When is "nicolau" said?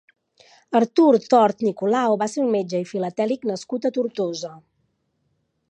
1.67-2.17